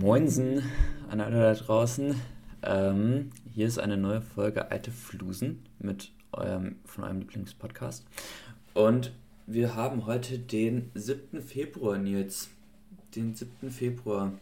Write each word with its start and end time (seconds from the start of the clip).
Moinsen 0.00 0.62
an 1.10 1.20
alle 1.20 1.38
da 1.40 1.54
draußen. 1.54 2.18
Ähm, 2.62 3.30
hier 3.52 3.66
ist 3.66 3.78
eine 3.78 3.98
neue 3.98 4.22
Folge 4.22 4.70
Alte 4.70 4.90
Flusen 4.90 5.66
mit 5.78 6.10
eurem, 6.32 6.76
von 6.86 7.04
eurem 7.04 7.18
Lieblingspodcast. 7.18 8.06
Und 8.72 9.12
wir 9.46 9.74
haben 9.74 10.06
heute 10.06 10.38
den 10.38 10.90
7. 10.94 11.42
Februar, 11.42 11.98
Nils. 11.98 12.48
Den 13.14 13.34
7. 13.34 13.70
Februar. 13.70 14.32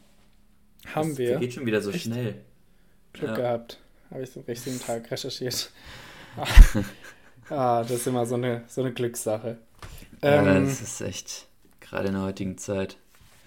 Haben 0.94 1.08
das, 1.10 1.18
wir. 1.18 1.29
Der 1.30 1.38
geht 1.40 1.54
schon 1.54 1.66
wieder 1.66 1.82
so 1.82 1.90
Echt? 1.90 2.04
schnell. 2.04 2.36
Glück 3.12 3.30
ja. 3.30 3.36
gehabt. 3.36 3.80
Habe 4.11 4.22
ich 4.22 4.30
so 4.30 4.40
richtigen 4.40 4.79
Tag 4.79 5.11
recherchiert. 5.11 5.72
ah, 7.50 7.82
das 7.82 7.90
ist 7.90 8.06
immer 8.06 8.27
so 8.27 8.36
eine, 8.36 8.62
so 8.68 8.80
eine 8.80 8.93
Glückssache. 8.93 9.59
Ja, 10.22 10.56
ähm, 10.56 10.66
das 10.66 10.80
ist 10.80 11.00
echt 11.00 11.48
gerade 11.80 12.09
in 12.09 12.14
der 12.14 12.22
heutigen 12.22 12.59
Zeit. 12.59 12.96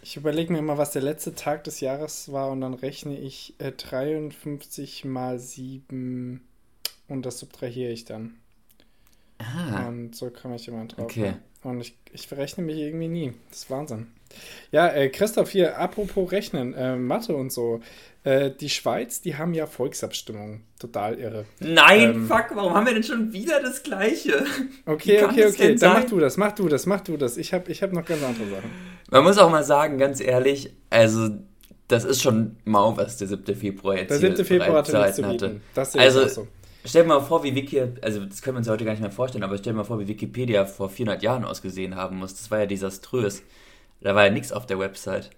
Ich 0.04 0.18
überlege 0.18 0.52
mir 0.52 0.60
immer, 0.60 0.78
was 0.78 0.92
der 0.92 1.02
letzte 1.02 1.36
Tag 1.36 1.64
des 1.64 1.80
Jahres 1.80 2.32
war 2.32 2.50
und 2.50 2.62
dann 2.62 2.74
rechne 2.74 3.18
ich 3.18 3.54
äh, 3.60 3.72
53 3.72 5.06
mal 5.06 5.40
7 5.40 6.42
und 7.08 7.26
das 7.26 7.40
subtrahiere 7.40 7.92
ich 7.92 8.06
dann. 8.06 8.36
Ah. 9.38 9.88
Und 9.88 10.16
so 10.16 10.30
komme 10.30 10.56
ich 10.56 10.68
immer 10.68 10.86
drauf. 10.86 11.06
Okay. 11.06 11.34
Und 11.64 11.82
ich, 11.82 11.96
ich 12.12 12.28
verrechne 12.28 12.64
mich 12.64 12.78
irgendwie 12.78 13.08
nie. 13.08 13.34
Das 13.50 13.60
ist 13.60 13.70
Wahnsinn. 13.70 14.08
Ja, 14.72 14.88
äh, 14.88 15.10
Christoph, 15.10 15.50
hier, 15.50 15.78
apropos 15.78 16.32
Rechnen, 16.32 16.74
äh, 16.74 16.96
Mathe 16.96 17.36
und 17.36 17.52
so. 17.52 17.82
Äh, 18.24 18.52
die 18.52 18.70
Schweiz, 18.70 19.22
die 19.22 19.36
haben 19.36 19.54
ja 19.54 19.66
Volksabstimmungen. 19.66 20.64
Total 20.80 21.18
irre. 21.18 21.46
Nein, 21.60 22.12
ähm, 22.12 22.28
fuck, 22.28 22.48
warum 22.54 22.74
haben 22.74 22.86
wir 22.86 22.94
denn 22.94 23.04
schon 23.04 23.34
wieder 23.34 23.62
das 23.62 23.82
Gleiche? 23.82 24.46
Okay, 24.86 25.24
okay, 25.24 25.48
okay. 25.48 25.76
Dann 25.76 25.94
mach 25.94 26.10
du 26.10 26.20
das, 26.20 26.38
mach 26.38 26.52
du 26.52 26.68
das, 26.68 26.86
mach 26.86 27.02
du 27.02 27.18
das. 27.18 27.38
Ich 27.38 27.54
habe 27.54 27.72
ich 27.72 27.82
hab 27.82 27.94
noch 27.94 28.06
ganz 28.06 28.24
andere 28.24 28.48
Sachen. 28.48 28.72
Man 29.10 29.24
muss 29.24 29.38
auch 29.38 29.50
mal 29.50 29.64
sagen, 29.64 29.98
ganz 29.98 30.22
ehrlich, 30.22 30.74
also 30.90 31.30
das 31.88 32.06
ist 32.06 32.22
schon 32.22 32.58
mau, 32.64 32.96
was 32.96 33.18
der 33.18 33.28
7. 33.28 33.56
Februar 33.56 33.98
jetzt 33.98 34.12
Der 34.12 34.20
7. 34.20 34.46
Februar 34.46 34.78
hatte 34.78 34.98
nichts 34.98 35.16
zu 35.16 35.24
bieten. 35.24 35.62
Das 35.74 35.96
also, 35.96 36.28
so. 36.28 36.48
Stell 36.86 37.04
dir 37.04 37.10
mal 37.10 37.22
vor, 37.22 37.44
wie 37.44 37.54
Wiki, 37.54 37.82
also 38.02 38.26
das 38.26 38.42
können 38.42 38.56
wir 38.56 38.60
uns 38.60 38.70
heute 38.70 38.86
gar 38.86 38.92
nicht 38.92 39.02
mehr 39.02 39.12
vorstellen, 39.12 39.44
aber 39.44 39.58
stell 39.58 39.74
dir 39.74 39.78
mal 39.78 39.84
vor, 39.84 40.00
wie 40.00 40.08
Wikipedia 40.08 40.66
vor 40.66 40.90
400 40.90 41.22
Jahren 41.22 41.46
ausgesehen 41.46 41.96
haben 41.96 42.18
muss. 42.18 42.34
Das 42.36 42.50
war 42.50 42.60
ja 42.60 42.66
desaströs. 42.66 43.44
Da 44.02 44.16
war 44.16 44.26
ja 44.26 44.32
nichts 44.32 44.52
auf 44.52 44.66
der 44.66 44.80
Website. 44.80 45.30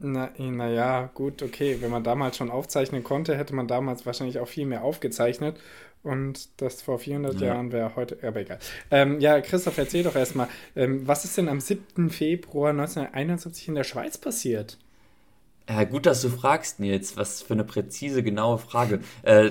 Na, 0.00 0.30
naja, 0.36 1.10
gut, 1.14 1.42
okay. 1.42 1.78
Wenn 1.80 1.90
man 1.90 2.02
damals 2.02 2.36
schon 2.36 2.50
aufzeichnen 2.50 3.04
konnte, 3.04 3.36
hätte 3.36 3.54
man 3.54 3.68
damals 3.68 4.06
wahrscheinlich 4.06 4.40
auch 4.40 4.48
viel 4.48 4.66
mehr 4.66 4.82
aufgezeichnet. 4.82 5.56
Und 6.02 6.60
das 6.60 6.82
vor 6.82 6.98
400 6.98 7.40
ja. 7.40 7.48
Jahren 7.48 7.72
wäre 7.72 7.96
heute, 7.96 8.18
aber 8.22 8.40
egal. 8.40 8.58
Ähm, 8.90 9.20
ja, 9.20 9.40
Christoph, 9.40 9.78
erzähl 9.78 10.04
doch 10.04 10.16
erstmal, 10.16 10.48
ähm, 10.76 11.06
was 11.06 11.24
ist 11.24 11.36
denn 11.36 11.48
am 11.48 11.60
7. 11.60 12.10
Februar 12.10 12.70
1971 12.70 13.68
in 13.68 13.74
der 13.74 13.84
Schweiz 13.84 14.16
passiert? 14.16 14.78
Ja, 15.68 15.84
gut, 15.84 16.06
dass 16.06 16.22
du 16.22 16.30
fragst, 16.30 16.80
Nils. 16.80 17.16
Was 17.16 17.42
für 17.42 17.52
eine 17.52 17.64
präzise, 17.64 18.22
genaue 18.22 18.58
Frage. 18.58 19.00
äh, 19.22 19.50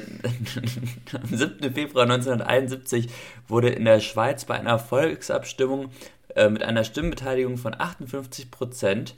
am 1.13 1.37
7. 1.37 1.73
Februar 1.73 2.03
1971 2.03 3.09
wurde 3.47 3.69
in 3.69 3.85
der 3.85 3.99
Schweiz 3.99 4.45
bei 4.45 4.55
einer 4.55 4.79
Volksabstimmung 4.79 5.91
äh, 6.35 6.49
mit 6.49 6.63
einer 6.63 6.83
Stimmenbeteiligung 6.83 7.57
von 7.57 7.73
58 7.77 8.51
Prozent 8.51 9.15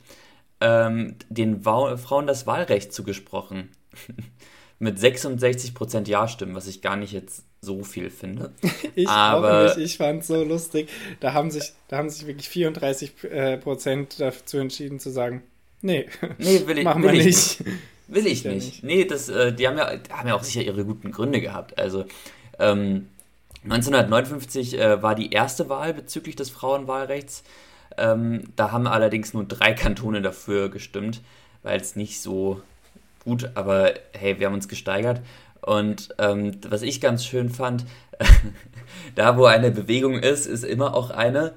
ähm, 0.60 1.16
den 1.28 1.64
Wa 1.64 1.96
Frauen 1.96 2.26
das 2.26 2.46
Wahlrecht 2.46 2.92
zugesprochen. 2.92 3.70
mit 4.80 4.98
66 4.98 5.74
Prozent 5.74 6.08
Ja-Stimmen, 6.08 6.54
was 6.54 6.66
ich 6.66 6.80
gar 6.80 6.96
nicht 6.96 7.12
jetzt 7.12 7.44
so 7.60 7.84
viel 7.84 8.10
finde. 8.10 8.52
ich 8.94 9.08
Aber 9.08 9.70
auch 9.70 9.76
nicht. 9.76 9.86
Ich 9.86 9.98
fand 9.98 10.22
es 10.22 10.28
so 10.28 10.42
lustig. 10.42 10.88
Da 11.20 11.34
haben 11.34 11.50
sich, 11.50 11.72
da 11.88 11.98
haben 11.98 12.08
sich 12.08 12.26
wirklich 12.26 12.48
34 12.48 13.24
äh, 13.24 13.56
Prozent 13.58 14.18
dazu 14.18 14.58
entschieden 14.58 14.98
zu 14.98 15.10
sagen, 15.10 15.42
nee, 15.82 16.06
nee 16.38 16.66
will 16.66 16.78
ich, 16.78 16.84
machen 16.84 17.02
wir 17.02 17.12
nicht. 17.12 17.26
nicht. 17.26 17.64
Will 18.08 18.26
ich 18.26 18.44
nicht. 18.44 18.54
nicht. 18.54 18.84
Nee, 18.84 19.04
das, 19.04 19.28
äh, 19.28 19.52
die 19.52 19.68
haben 19.68 19.76
ja, 19.78 19.92
haben 20.10 20.28
ja 20.28 20.34
auch 20.34 20.42
sicher 20.42 20.62
ihre 20.62 20.84
guten 20.84 21.12
Gründe 21.12 21.40
gehabt. 21.40 21.78
Also 21.78 22.06
ähm, 22.58 23.08
1959 23.64 24.78
äh, 24.78 25.02
war 25.02 25.14
die 25.14 25.30
erste 25.30 25.68
Wahl 25.68 25.92
bezüglich 25.92 26.36
des 26.36 26.50
Frauenwahlrechts. 26.50 27.44
Ähm, 27.98 28.44
da 28.56 28.72
haben 28.72 28.86
allerdings 28.86 29.34
nur 29.34 29.44
drei 29.44 29.74
Kantone 29.74 30.22
dafür 30.22 30.70
gestimmt, 30.70 31.20
weil 31.62 31.80
es 31.80 31.96
nicht 31.96 32.22
so 32.22 32.62
gut, 33.24 33.50
aber 33.54 33.92
hey, 34.12 34.38
wir 34.38 34.46
haben 34.46 34.54
uns 34.54 34.68
gesteigert. 34.68 35.20
Und 35.60 36.14
ähm, 36.18 36.52
was 36.68 36.82
ich 36.82 37.00
ganz 37.00 37.24
schön 37.24 37.50
fand, 37.50 37.84
da 39.14 39.36
wo 39.36 39.44
eine 39.44 39.70
Bewegung 39.70 40.18
ist, 40.18 40.46
ist 40.46 40.64
immer 40.64 40.94
auch 40.94 41.10
eine 41.10 41.54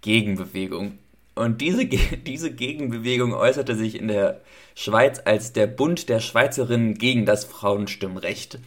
Gegenbewegung. 0.00 0.98
Und 1.34 1.60
diese, 1.60 1.86
diese 1.86 2.52
Gegenbewegung 2.52 3.32
äußerte 3.32 3.74
sich 3.74 3.98
in 3.98 4.08
der 4.08 4.40
Schweiz 4.74 5.20
als 5.24 5.52
der 5.52 5.66
Bund 5.66 6.08
der 6.08 6.20
Schweizerinnen 6.20 6.94
gegen 6.94 7.26
das 7.26 7.44
Frauenstimmrecht. 7.44 8.58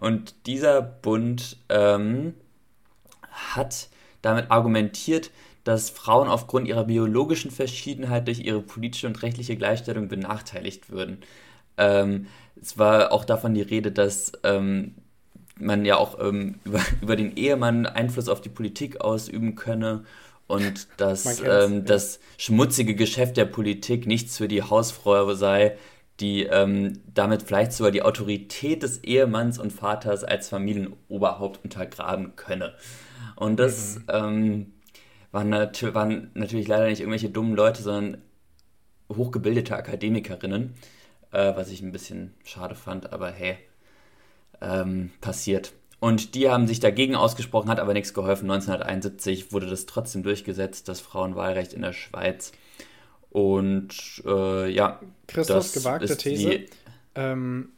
Und 0.00 0.34
dieser 0.46 0.80
Bund 0.80 1.58
ähm, 1.68 2.34
hat 3.30 3.88
damit 4.22 4.50
argumentiert, 4.50 5.30
dass 5.64 5.90
Frauen 5.90 6.28
aufgrund 6.28 6.66
ihrer 6.66 6.84
biologischen 6.84 7.50
Verschiedenheit 7.50 8.26
durch 8.26 8.40
ihre 8.40 8.62
politische 8.62 9.06
und 9.06 9.22
rechtliche 9.22 9.56
Gleichstellung 9.56 10.08
benachteiligt 10.08 10.90
würden. 10.90 11.18
Ähm, 11.76 12.26
es 12.60 12.78
war 12.78 13.12
auch 13.12 13.24
davon 13.24 13.54
die 13.54 13.62
Rede, 13.62 13.92
dass 13.92 14.32
ähm, 14.42 14.94
man 15.56 15.84
ja 15.84 15.96
auch 15.96 16.18
ähm, 16.18 16.58
über, 16.64 16.80
über 17.02 17.16
den 17.16 17.36
Ehemann 17.36 17.86
Einfluss 17.86 18.28
auf 18.28 18.40
die 18.40 18.48
Politik 18.48 19.00
ausüben 19.02 19.54
könne 19.54 20.04
und 20.46 20.88
dass 20.96 21.40
ähm, 21.40 21.84
das 21.84 22.18
schmutzige 22.36 22.96
Geschäft 22.96 23.36
der 23.36 23.44
Politik 23.44 24.06
nichts 24.06 24.36
für 24.38 24.48
die 24.48 24.62
Hausfrau 24.62 25.32
sei, 25.34 25.76
die 26.20 26.44
ähm, 26.44 27.00
damit 27.12 27.42
vielleicht 27.42 27.72
sogar 27.72 27.90
die 27.90 28.02
Autorität 28.02 28.82
des 28.82 29.02
Ehemanns 29.04 29.58
und 29.58 29.72
Vaters 29.72 30.24
als 30.24 30.48
Familienoberhaupt 30.48 31.64
untergraben 31.64 32.36
könne. 32.36 32.74
Und 33.36 33.58
das 33.58 33.96
mhm. 33.96 34.04
ähm, 34.08 34.72
waren, 35.32 35.48
nat 35.48 35.94
waren, 35.94 36.30
natürlich 36.34 36.68
leider 36.68 36.86
nicht 36.86 37.00
irgendwelche 37.00 37.30
dummen 37.30 37.54
Leute, 37.54 37.82
sondern 37.82 38.22
hochgebildete 39.08 39.76
Akademikerinnen, 39.76 40.74
äh, 41.32 41.56
was 41.56 41.70
ich 41.70 41.82
ein 41.82 41.92
bisschen 41.92 42.34
schade 42.44 42.74
fand, 42.74 43.12
aber 43.12 43.30
hey, 43.30 43.56
ähm, 44.60 45.10
passiert. 45.20 45.72
Und 46.00 46.34
die 46.34 46.48
haben 46.48 46.66
sich 46.66 46.80
dagegen 46.80 47.14
ausgesprochen, 47.14 47.68
hat 47.68 47.78
aber 47.78 47.92
nichts 47.92 48.14
geholfen. 48.14 48.50
1971 48.50 49.52
wurde 49.52 49.66
das 49.66 49.86
trotzdem 49.86 50.22
durchgesetzt, 50.22 50.88
das 50.88 51.00
Frauenwahlrecht 51.00 51.74
in 51.74 51.82
der 51.82 51.92
Schweiz. 51.92 52.52
Und 53.30 54.22
äh, 54.26 54.70
ja. 54.70 55.00
Christoph, 55.26 55.72
gewagte 55.72 56.16
These. 56.16 56.66
Ähm, 57.14 57.70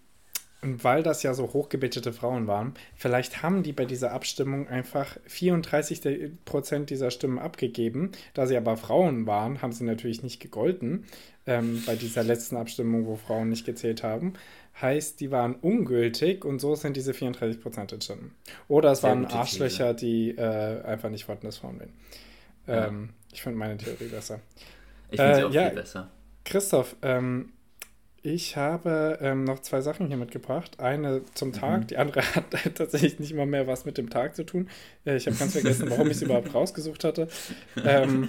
weil 0.64 1.02
das 1.02 1.24
ja 1.24 1.34
so 1.34 1.52
hochgebildete 1.52 2.12
Frauen 2.12 2.46
waren, 2.46 2.74
vielleicht 2.94 3.42
haben 3.42 3.64
die 3.64 3.72
bei 3.72 3.84
dieser 3.84 4.12
Abstimmung 4.12 4.68
einfach 4.68 5.16
34 5.26 6.30
Prozent 6.44 6.88
dieser 6.88 7.10
Stimmen 7.10 7.40
abgegeben. 7.40 8.12
Da 8.32 8.46
sie 8.46 8.56
aber 8.56 8.76
Frauen 8.76 9.26
waren, 9.26 9.60
haben 9.60 9.72
sie 9.72 9.82
natürlich 9.82 10.22
nicht 10.22 10.40
gegolten 10.40 11.04
ähm, 11.46 11.82
bei 11.84 11.96
dieser 11.96 12.22
letzten 12.22 12.56
Abstimmung, 12.56 13.06
wo 13.06 13.16
Frauen 13.16 13.48
nicht 13.48 13.66
gezählt 13.66 14.04
haben. 14.04 14.34
Heißt, 14.80 15.20
die 15.20 15.32
waren 15.32 15.56
ungültig 15.56 16.44
und 16.44 16.60
so 16.60 16.76
sind 16.76 16.96
diese 16.96 17.12
34 17.12 17.60
Prozent 17.60 17.92
entstanden. 17.92 18.32
Oder 18.69 18.92
es 18.92 19.00
Sehr 19.00 19.10
waren 19.10 19.26
Arschlöcher, 19.26 19.94
die 19.94 20.30
äh, 20.30 20.82
einfach 20.84 21.10
nicht 21.10 21.26
wollten, 21.28 21.46
dass 21.46 21.58
Frauen 21.58 21.80
wählen. 21.80 21.92
Ähm, 22.69 23.08
ja. 23.08 23.14
Ich 23.32 23.42
finde 23.42 23.58
meine 23.58 23.76
Theorie 23.76 24.08
besser. 24.08 24.40
Ich 25.12 25.20
finde 25.20 25.34
sie 25.34 25.40
äh, 25.40 25.44
auch 25.44 25.52
ja, 25.52 25.66
viel 25.66 25.76
besser. 25.76 26.10
Christoph, 26.44 26.96
ähm, 27.02 27.52
ich 28.22 28.56
habe 28.56 29.18
ähm, 29.20 29.44
noch 29.44 29.60
zwei 29.60 29.80
Sachen 29.80 30.06
hier 30.06 30.16
mitgebracht. 30.16 30.78
Eine 30.78 31.22
zum 31.34 31.48
mhm. 31.48 31.52
Tag, 31.54 31.80
mhm. 31.80 31.86
die 31.88 31.96
andere 31.96 32.22
hat 32.34 32.44
tatsächlich 32.74 33.18
nicht 33.18 33.34
mal 33.34 33.46
mehr 33.46 33.66
was 33.66 33.84
mit 33.84 33.98
dem 33.98 34.10
Tag 34.10 34.36
zu 34.36 34.44
tun. 34.44 34.68
Äh, 35.04 35.16
ich 35.16 35.26
habe 35.26 35.36
ganz 35.36 35.52
vergessen, 35.52 35.90
warum 35.90 36.06
ich 36.06 36.16
es 36.16 36.22
überhaupt 36.22 36.54
rausgesucht 36.54 37.04
hatte. 37.04 37.28
Ähm, 37.84 38.28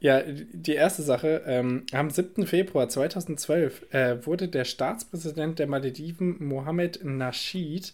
ja, 0.00 0.22
die 0.22 0.72
erste 0.72 1.02
Sache. 1.02 1.42
Ähm, 1.46 1.84
am 1.92 2.08
7. 2.08 2.46
Februar 2.46 2.88
2012 2.88 3.92
äh, 3.92 4.26
wurde 4.26 4.48
der 4.48 4.64
Staatspräsident 4.64 5.58
der 5.58 5.66
Malediven, 5.66 6.42
Mohammed 6.42 7.04
Nasheed, 7.04 7.92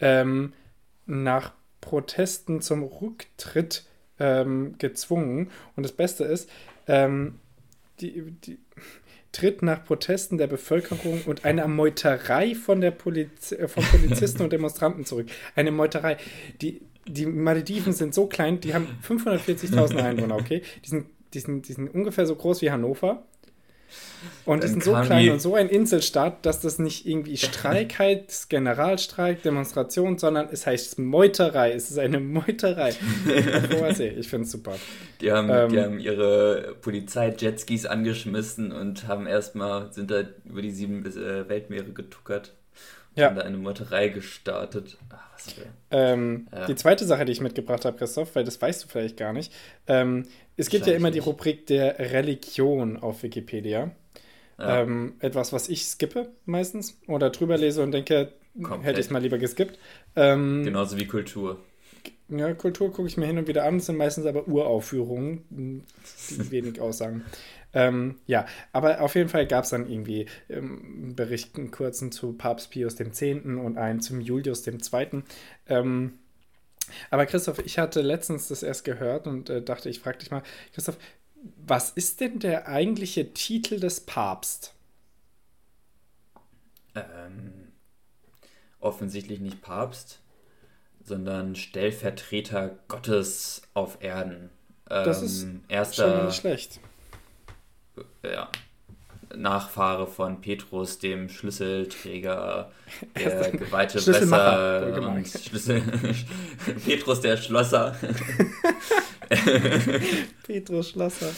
ähm, 0.00 0.52
nach 1.06 1.52
Protesten 1.80 2.60
zum 2.60 2.82
Rücktritt 2.82 3.84
ähm, 4.18 4.74
gezwungen. 4.78 5.50
Und 5.76 5.84
das 5.84 5.92
Beste 5.92 6.24
ist, 6.24 6.50
ähm, 6.86 7.38
die, 8.00 8.32
die, 8.44 8.58
tritt 9.34 9.62
nach 9.62 9.84
Protesten 9.84 10.38
der 10.38 10.46
Bevölkerung 10.46 11.22
und 11.26 11.44
einer 11.44 11.66
Meuterei 11.66 12.54
von, 12.54 12.80
der 12.80 12.92
Poliz 12.92 13.52
äh, 13.52 13.68
von 13.68 13.82
Polizisten 13.84 14.42
und 14.42 14.52
Demonstranten 14.52 15.04
zurück. 15.04 15.26
Eine 15.56 15.72
Meuterei. 15.72 16.16
Die, 16.62 16.82
die 17.06 17.26
Malediven 17.26 17.92
sind 17.92 18.14
so 18.14 18.26
klein, 18.26 18.60
die 18.60 18.74
haben 18.74 18.86
540.000 19.06 19.96
Einwohner, 19.96 20.36
okay? 20.36 20.62
Die 20.84 20.88
sind, 20.88 21.06
die, 21.34 21.40
sind, 21.40 21.68
die 21.68 21.72
sind 21.72 21.92
ungefähr 21.92 22.26
so 22.26 22.36
groß 22.36 22.62
wie 22.62 22.70
Hannover. 22.70 23.24
Und 24.44 24.62
die 24.62 24.68
sind 24.68 24.82
so 24.82 24.92
klein 24.92 25.30
und 25.30 25.40
so 25.40 25.54
ein 25.54 25.68
Inselstaat, 25.68 26.44
dass 26.46 26.60
das 26.60 26.78
nicht 26.78 27.06
irgendwie 27.06 27.36
Streik 27.36 27.98
heißt, 27.98 28.48
Generalstreik, 28.50 29.42
Demonstration, 29.42 30.18
sondern 30.18 30.48
es 30.50 30.66
heißt 30.66 30.98
Meuterei. 30.98 31.72
Es 31.72 31.90
ist 31.90 31.98
eine 31.98 32.20
Meuterei. 32.20 32.90
ich 33.26 34.28
finde 34.28 34.44
es 34.44 34.50
super. 34.50 34.74
Die 35.20 35.32
haben, 35.32 35.50
ähm, 35.50 35.68
die 35.70 35.80
haben 35.80 35.98
ihre 35.98 36.74
Polizei-Jetskis 36.80 37.86
angeschmissen 37.86 38.72
und 38.72 39.06
haben 39.08 39.26
erstmal, 39.26 39.92
sind 39.92 40.10
da 40.10 40.22
über 40.44 40.62
die 40.62 40.70
sieben 40.70 41.04
äh, 41.04 41.48
Weltmeere 41.48 41.92
getuckert. 41.92 42.54
Ja. 43.14 43.26
Haben 43.26 43.36
da 43.36 43.42
eine 43.42 43.56
Meuterei 43.56 44.08
gestartet. 44.08 44.98
Ach, 45.10 45.24
ähm, 45.90 46.48
ja. 46.52 46.66
Die 46.66 46.74
zweite 46.74 47.04
Sache, 47.04 47.24
die 47.24 47.32
ich 47.32 47.40
mitgebracht 47.40 47.84
habe, 47.84 47.96
Christoph, 47.96 48.34
weil 48.34 48.44
das 48.44 48.60
weißt 48.60 48.84
du 48.84 48.88
vielleicht 48.88 49.16
gar 49.16 49.32
nicht. 49.32 49.52
Ähm, 49.86 50.24
es 50.56 50.68
gibt 50.68 50.86
ja 50.86 50.94
immer 50.94 51.10
die 51.10 51.18
Rubrik 51.18 51.66
der 51.66 51.98
Religion 51.98 52.96
auf 52.96 53.22
Wikipedia. 53.22 53.90
Ja. 54.58 54.82
Ähm, 54.82 55.14
etwas, 55.18 55.52
was 55.52 55.68
ich 55.68 55.84
skippe 55.84 56.28
meistens 56.46 56.98
oder 57.08 57.30
drüber 57.30 57.58
lese 57.58 57.82
und 57.82 57.92
denke, 57.92 58.32
Komplett. 58.54 58.84
hätte 58.84 59.00
ich 59.00 59.06
es 59.06 59.10
mal 59.10 59.20
lieber 59.20 59.38
geskippt. 59.38 59.78
Ähm, 60.14 60.62
Genauso 60.64 60.96
wie 60.96 61.06
Kultur. 61.06 61.58
Ja, 62.28 62.54
Kultur 62.54 62.92
gucke 62.92 63.08
ich 63.08 63.16
mir 63.16 63.26
hin 63.26 63.38
und 63.38 63.48
wieder 63.48 63.64
an, 63.64 63.78
das 63.78 63.86
sind 63.86 63.96
meistens 63.96 64.26
aber 64.26 64.48
Uraufführungen, 64.48 65.44
die 65.50 66.50
wenig 66.50 66.80
aussagen. 66.80 67.24
Ähm, 67.74 68.16
ja, 68.26 68.46
aber 68.72 69.00
auf 69.00 69.14
jeden 69.16 69.28
Fall 69.28 69.46
gab 69.46 69.64
es 69.64 69.70
dann 69.70 69.90
irgendwie 69.90 70.26
ähm, 70.48 71.14
Bericht, 71.16 71.56
einen 71.56 71.70
kurzen 71.70 72.12
zu 72.12 72.32
Papst 72.32 72.70
Pius 72.70 72.98
X. 73.00 73.22
und 73.22 73.76
einen 73.76 74.00
zum 74.00 74.20
Julius 74.20 74.66
II. 74.66 75.22
Ähm, 75.68 76.14
aber 77.10 77.26
Christoph, 77.26 77.58
ich 77.60 77.78
hatte 77.78 78.00
letztens 78.02 78.48
das 78.48 78.62
erst 78.62 78.84
gehört 78.84 79.26
und 79.26 79.50
äh, 79.50 79.62
dachte, 79.62 79.88
ich 79.88 80.00
frage 80.00 80.18
dich 80.18 80.30
mal, 80.30 80.42
Christoph, 80.72 80.98
was 81.56 81.90
ist 81.90 82.20
denn 82.20 82.38
der 82.38 82.68
eigentliche 82.68 83.32
Titel 83.34 83.78
des 83.80 84.00
Papst? 84.00 84.74
Ähm, 86.94 87.72
offensichtlich 88.80 89.40
nicht 89.40 89.60
Papst, 89.60 90.20
sondern 91.02 91.54
Stellvertreter 91.54 92.78
Gottes 92.88 93.62
auf 93.74 94.02
Erden. 94.02 94.50
Ähm, 94.90 95.04
das 95.04 95.22
ist 95.22 95.42
ähm, 95.42 95.64
erster, 95.68 96.16
schon 96.16 96.26
nicht 96.26 96.36
schlecht. 96.36 96.80
Ja, 98.22 98.50
Nachfahre 99.36 100.06
von 100.06 100.40
Petrus, 100.40 100.98
dem 100.98 101.28
Schlüsselträger, 101.28 102.70
der 103.18 103.50
geweihte 103.50 104.00
Besser 104.00 104.98
und 105.08 105.28
Schlüssel 105.28 105.82
Petrus 106.84 107.20
der 107.20 107.36
Schlosser. 107.36 107.96
Petrus 110.46 110.90
Schlosser. 110.90 111.30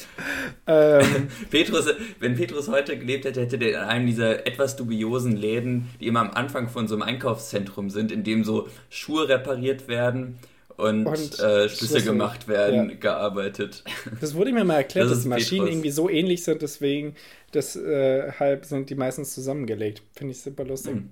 Ähm. 0.67 1.29
Petrus, 1.51 1.87
wenn 2.19 2.35
Petrus 2.35 2.69
heute 2.69 2.99
gelebt 2.99 3.25
hätte, 3.25 3.43
hätte 3.43 3.59
der 3.59 3.71
in 3.71 3.77
einem 3.77 4.07
dieser 4.07 4.47
etwas 4.47 4.77
dubiosen 4.77 5.37
Läden, 5.37 5.89
die 6.01 6.09
immer 6.09 6.21
am 6.21 6.31
Anfang 6.31 6.69
von 6.69 6.89
so 6.89 6.95
einem 6.95 7.03
Einkaufszentrum 7.03 7.91
sind, 7.91 8.13
in 8.13 8.25
dem 8.25 8.45
so 8.45 8.69
Schuhe 8.91 9.29
repariert 9.29 9.89
werden 9.89 10.39
und, 10.77 11.07
und 11.07 11.41
äh, 11.41 11.69
Schlüssel, 11.69 12.03
gemacht 12.03 12.49
werden, 12.49 12.91
ja. 12.91 12.97
gearbeitet. 12.97 13.83
Das 14.21 14.35
wurde 14.35 14.53
mir 14.53 14.65
mal 14.65 14.77
erklärt, 14.77 15.07
das 15.07 15.15
dass 15.15 15.23
die 15.23 15.29
Maschinen 15.29 15.61
Petrus. 15.61 15.71
irgendwie 15.71 15.91
so 15.91 16.11
ähnlich 16.11 16.45
sind, 16.45 16.63
deswegen 16.63 17.15
deshalb 17.53 18.63
äh, 18.63 18.67
sind 18.67 18.91
die 18.91 18.95
meistens 18.95 19.35
zusammengelegt. 19.35 20.03
Finde 20.15 20.33
ich 20.33 20.41
super 20.41 20.65
lustig. 20.65 20.95
Mhm. 20.95 21.11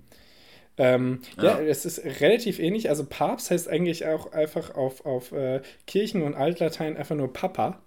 Ähm, 0.76 1.20
ja. 1.36 1.60
ja. 1.60 1.60
es 1.60 1.84
ist 1.84 2.04
relativ 2.20 2.58
ähnlich. 2.58 2.88
Also 2.88 3.04
Papst 3.04 3.50
heißt 3.50 3.68
eigentlich 3.68 4.06
auch 4.06 4.32
einfach 4.32 4.74
auf, 4.74 5.06
auf 5.06 5.32
äh, 5.32 5.62
Kirchen- 5.86 6.22
und 6.22 6.34
Altlatein 6.34 6.96
einfach 6.96 7.16
nur 7.16 7.32
Papa. 7.32 7.80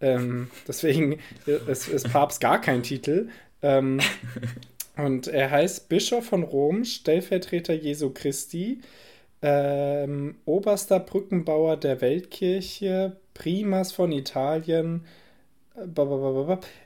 Ähm, 0.00 0.50
deswegen 0.68 1.18
ist, 1.46 1.88
ist, 1.88 2.12
Papst 2.12 2.40
gar 2.40 2.60
kein 2.60 2.82
Titel. 2.82 3.28
Ähm, 3.62 4.00
und 4.96 5.28
er 5.28 5.50
heißt 5.50 5.88
Bischof 5.88 6.26
von 6.26 6.42
Rom, 6.42 6.84
Stellvertreter 6.84 7.74
Jesu 7.74 8.10
Christi, 8.10 8.80
ähm, 9.42 10.36
oberster 10.44 11.00
Brückenbauer 11.00 11.76
der 11.76 12.00
Weltkirche, 12.00 13.16
Primas 13.34 13.92
von 13.92 14.12
Italien, 14.12 15.04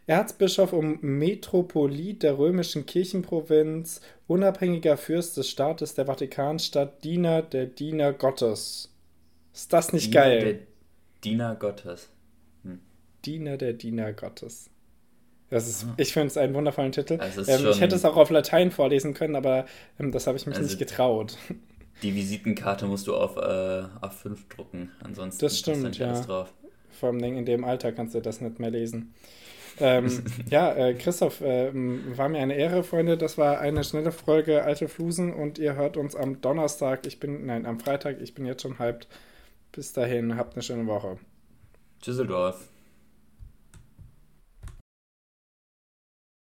Erzbischof 0.07 0.73
und 0.73 1.03
Metropolit 1.03 2.23
der 2.23 2.39
römischen 2.39 2.87
Kirchenprovinz, 2.87 4.01
unabhängiger 4.27 4.97
Fürst 4.97 5.37
des 5.37 5.49
Staates 5.49 5.95
der 5.95 6.07
Vatikanstadt, 6.07 7.05
Diener 7.05 7.43
der 7.43 7.67
Diener 7.67 8.13
Gottes. 8.13 8.93
Ist 9.55 9.73
das 9.73 9.93
nicht 9.93 10.13
Diener 10.13 10.25
geil? 10.25 10.41
Der 10.41 10.55
Diener 11.23 11.55
Gottes. 11.55 12.09
Hm. 12.65 12.81
Diener 13.25 13.57
der 13.57 13.75
Diener 13.75 14.13
Gottes. 14.13 14.71
Das 15.51 15.69
ist, 15.69 15.85
ah. 15.85 15.95
Ich 15.97 16.13
finde 16.13 16.29
es 16.29 16.37
einen 16.37 16.55
wundervollen 16.55 16.93
Titel. 16.93 17.19
Ähm, 17.47 17.67
ich 17.69 17.81
hätte 17.81 17.97
es 17.97 18.05
auch 18.05 18.17
auf 18.17 18.31
Latein 18.31 18.71
vorlesen 18.71 19.15
können, 19.15 19.35
aber 19.35 19.67
ähm, 19.99 20.13
das 20.13 20.27
habe 20.27 20.37
ich 20.37 20.47
mich 20.47 20.57
also 20.57 20.67
nicht 20.67 20.79
getraut. 20.79 21.37
Die 22.03 22.15
Visitenkarte 22.15 22.87
musst 22.87 23.07
du 23.07 23.15
auf 23.15 23.37
äh, 23.37 23.41
A5 23.41 24.37
drucken, 24.49 24.91
ansonsten 25.03 25.45
das 25.45 25.59
stimmt, 25.59 25.99
ja. 25.99 26.21
drauf 26.21 26.53
vor 27.01 27.09
allem 27.09 27.23
in 27.25 27.45
dem 27.45 27.65
Alter 27.65 27.93
kannst 27.93 28.15
du 28.15 28.21
das 28.21 28.41
nicht 28.41 28.61
mehr 28.61 28.71
lesen. 28.71 29.15
ähm, 29.81 30.23
ja, 30.51 30.73
äh, 30.73 30.95
Christoph, 30.95 31.41
äh, 31.41 31.71
war 31.73 32.29
mir 32.29 32.39
eine 32.39 32.55
Ehre, 32.55 32.85
Freunde. 32.85 33.17
Das 33.17 33.39
war 33.39 33.59
eine 33.59 33.83
schnelle 33.83 34.13
Folge 34.13 34.63
Alte 34.63 34.89
Flusen 34.89 35.33
und 35.33 35.59
ihr 35.59 35.75
hört 35.75 35.97
uns 35.97 36.15
am 36.15 36.41
Donnerstag. 36.41 37.07
Ich 37.07 37.19
bin, 37.19 37.47
nein, 37.47 37.67
am 37.67 37.81
Freitag. 37.81 38.21
Ich 38.21 38.35
bin 38.35 38.47
jetzt 38.47 38.63
schon 38.63 38.79
hyped. 38.79 39.09
Bis 39.73 39.93
dahin, 39.93 40.37
habt 40.37 40.55
eine 40.55 40.63
schöne 40.63 40.87
Woche. 40.87 41.19
Tschüsseldorf. 42.03 42.69